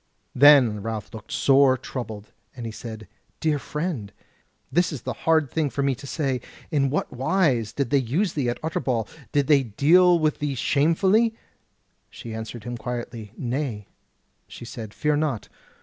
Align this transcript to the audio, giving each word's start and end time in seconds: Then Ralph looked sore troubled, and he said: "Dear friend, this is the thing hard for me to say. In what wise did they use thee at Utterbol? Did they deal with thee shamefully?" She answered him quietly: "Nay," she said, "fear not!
Then 0.33 0.81
Ralph 0.81 1.13
looked 1.13 1.31
sore 1.31 1.77
troubled, 1.77 2.31
and 2.55 2.65
he 2.65 2.71
said: 2.71 3.07
"Dear 3.39 3.59
friend, 3.59 4.11
this 4.71 4.91
is 4.91 5.03
the 5.03 5.13
thing 5.13 5.21
hard 5.25 5.51
for 5.71 5.83
me 5.83 5.93
to 5.93 6.07
say. 6.07 6.41
In 6.71 6.89
what 6.89 7.13
wise 7.13 7.71
did 7.71 7.91
they 7.91 7.99
use 7.99 8.33
thee 8.33 8.49
at 8.49 8.59
Utterbol? 8.63 9.07
Did 9.31 9.45
they 9.45 9.61
deal 9.61 10.17
with 10.17 10.39
thee 10.39 10.55
shamefully?" 10.55 11.35
She 12.09 12.33
answered 12.33 12.63
him 12.63 12.77
quietly: 12.77 13.31
"Nay," 13.37 13.89
she 14.47 14.65
said, 14.65 14.91
"fear 14.91 15.15
not! 15.15 15.49